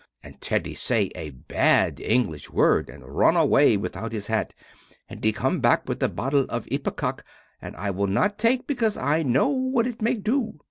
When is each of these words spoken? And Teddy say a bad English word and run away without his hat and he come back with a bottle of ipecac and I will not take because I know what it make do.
And 0.23 0.41
Teddy 0.41 0.73
say 0.73 1.11
a 1.13 1.29
bad 1.29 1.99
English 1.99 2.49
word 2.49 2.89
and 2.89 3.05
run 3.07 3.37
away 3.37 3.77
without 3.77 4.13
his 4.13 4.25
hat 4.25 4.55
and 5.07 5.23
he 5.23 5.31
come 5.31 5.59
back 5.59 5.87
with 5.87 6.01
a 6.01 6.09
bottle 6.09 6.47
of 6.49 6.65
ipecac 6.73 7.19
and 7.61 7.75
I 7.75 7.91
will 7.91 8.07
not 8.07 8.39
take 8.39 8.65
because 8.65 8.97
I 8.97 9.21
know 9.21 9.49
what 9.49 9.85
it 9.85 10.01
make 10.01 10.23
do. 10.23 10.55